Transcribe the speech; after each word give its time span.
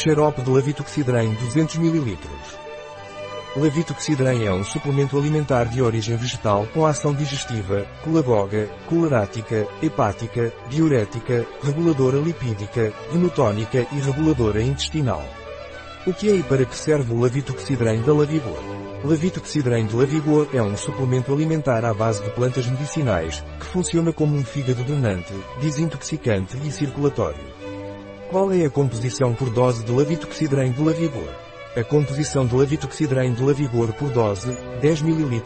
Xarope 0.00 0.42
de 0.42 0.50
Lavitoxidrem 0.50 1.34
200 1.34 1.74
ml. 1.74 2.16
Lavitoxidrem 3.56 4.46
é 4.46 4.52
um 4.52 4.62
suplemento 4.62 5.18
alimentar 5.18 5.64
de 5.64 5.82
origem 5.82 6.16
vegetal 6.16 6.68
com 6.72 6.86
ação 6.86 7.12
digestiva, 7.12 7.84
colagoga, 8.04 8.70
colorática, 8.86 9.66
hepática, 9.82 10.52
diurética, 10.68 11.44
reguladora 11.60 12.16
lipídica, 12.18 12.92
venotónica 13.10 13.88
e 13.90 13.98
reguladora 13.98 14.62
intestinal. 14.62 15.24
O 16.06 16.14
que 16.14 16.30
é 16.30 16.36
e 16.36 16.44
para 16.44 16.64
que 16.64 16.76
serve 16.76 17.12
o 17.12 17.20
Lavitoxidrem 17.20 18.00
da 18.02 18.14
Lavigor? 18.14 18.62
Lavitoxidrem 19.02 19.84
de 19.84 19.96
Lavigor 19.96 20.46
é 20.54 20.62
um 20.62 20.76
suplemento 20.76 21.32
alimentar 21.32 21.84
à 21.84 21.92
base 21.92 22.22
de 22.22 22.30
plantas 22.30 22.68
medicinais, 22.68 23.42
que 23.58 23.66
funciona 23.66 24.12
como 24.12 24.36
um 24.36 24.44
fígado 24.44 24.84
drenante, 24.84 25.34
desintoxicante 25.60 26.56
e 26.64 26.70
circulatório. 26.70 27.67
Qual 28.30 28.52
é 28.52 28.66
a 28.66 28.70
composição 28.70 29.34
por 29.34 29.48
dose 29.48 29.82
de 29.82 29.90
Lavitoxidrem 29.90 30.70
de 30.70 30.82
Lavigor? 30.82 31.30
A 31.74 31.82
composição 31.82 32.46
de 32.46 32.54
Lavitoxidrem 32.54 33.32
de 33.32 33.42
Lavigor 33.42 33.90
por 33.94 34.10
dose, 34.10 34.54
10 34.82 35.00
ml, 35.00 35.40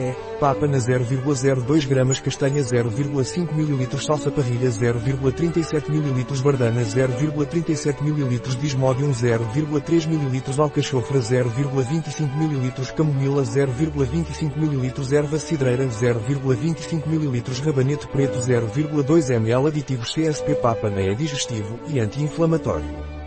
é, 0.00 0.14
papa 0.38 0.66
na 0.66 0.78
0,02 0.78 1.86
gramas 1.86 2.20
castanha 2.20 2.60
0,5 2.60 3.52
ml 3.52 4.00
salsa 4.00 4.30
parrilha 4.30 4.68
0,37 4.68 5.88
ml 5.88 6.42
bardana 6.42 6.82
0,37 6.82 8.02
ml 8.02 8.38
dismodium 8.60 9.10
0,3 9.10 10.06
ml 10.06 10.60
alcachofra 10.60 11.18
0,25 11.18 12.22
ml 12.22 12.92
camomila 12.96 13.42
0,25 13.42 14.56
ml 14.56 15.14
erva 15.14 15.38
cidreira 15.38 15.84
0,25 15.84 17.06
ml 17.06 17.42
rabanete 17.64 18.06
preto 18.08 18.38
0,2 18.38 19.34
ml 19.34 19.66
aditivos 19.68 20.14
CSP 20.14 20.54
pápana 20.56 21.00
é 21.00 21.14
digestivo 21.14 21.78
e 21.88 22.00
anti-inflamatório. 22.00 23.18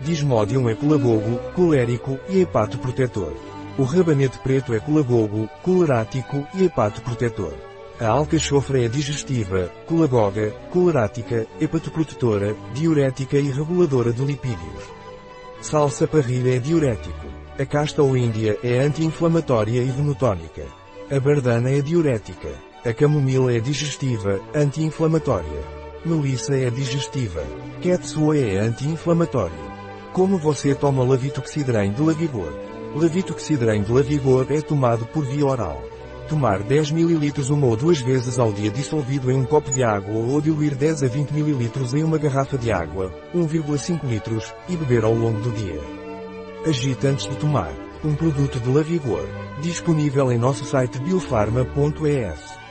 Dismodium 0.00 0.68
é 0.68 0.74
colagogo, 0.74 1.38
colérico 1.54 2.18
e 2.28 2.40
hepatoprotetor. 2.40 3.53
O 3.76 3.82
rabanete 3.82 4.38
preto 4.38 4.72
é 4.72 4.78
colagogo, 4.78 5.48
colerático 5.60 6.46
e 6.54 6.64
hepatoprotetor. 6.64 7.52
A 8.00 8.06
alcachofra 8.06 8.84
é 8.84 8.88
digestiva, 8.88 9.68
colagoga, 9.86 10.52
colerática, 10.70 11.44
hepatoprotetora, 11.60 12.54
diurética 12.72 13.36
e 13.36 13.50
reguladora 13.50 14.12
de 14.12 14.24
lipídios. 14.24 14.84
Salsa 15.60 16.06
parrilha 16.06 16.54
é 16.54 16.58
diurético. 16.60 17.26
A 17.58 17.66
casta 17.66 18.00
ou 18.00 18.16
índia 18.16 18.56
é 18.62 18.78
anti-inflamatória 18.78 19.82
e 19.82 19.90
venotónica. 19.90 20.66
A 21.10 21.18
bardana 21.18 21.70
é 21.70 21.80
diurética. 21.80 22.50
A 22.84 22.92
camomila 22.92 23.52
é 23.52 23.58
digestiva, 23.58 24.40
anti-inflamatória. 24.54 25.62
Melissa 26.04 26.56
é 26.56 26.70
digestiva. 26.70 27.42
Quetzua 27.80 28.38
é 28.38 28.56
anti-inflamatório. 28.56 29.74
Como 30.12 30.38
você 30.38 30.76
toma 30.76 31.02
Lavitoxidrem 31.02 31.92
de 31.92 32.02
Lavigor? 32.02 32.73
Lavitoxidrem 32.94 33.82
de 33.82 33.90
Lavigor 33.90 34.46
é 34.50 34.60
tomado 34.60 35.04
por 35.06 35.26
via 35.26 35.44
oral. 35.44 35.82
Tomar 36.28 36.62
10 36.62 36.92
ml 36.92 37.32
uma 37.50 37.66
ou 37.66 37.76
duas 37.76 38.00
vezes 38.00 38.38
ao 38.38 38.52
dia 38.52 38.70
dissolvido 38.70 39.32
em 39.32 39.36
um 39.36 39.44
copo 39.44 39.68
de 39.72 39.82
água 39.82 40.14
ou 40.14 40.40
diluir 40.40 40.76
10 40.76 41.02
a 41.02 41.08
20 41.08 41.32
ml 41.32 41.70
em 41.92 42.04
uma 42.04 42.18
garrafa 42.18 42.56
de 42.56 42.70
água, 42.70 43.12
1,5 43.34 44.04
litros, 44.04 44.54
e 44.68 44.76
beber 44.76 45.02
ao 45.02 45.12
longo 45.12 45.40
do 45.40 45.50
dia. 45.50 45.80
Agite 46.64 47.04
antes 47.08 47.26
de 47.26 47.34
tomar. 47.34 47.72
Um 48.04 48.14
produto 48.14 48.60
de 48.60 48.68
Lavigor. 48.70 49.26
Disponível 49.60 50.30
em 50.30 50.38
nosso 50.38 50.64
site 50.64 50.98
biofarma.es. 51.00 52.63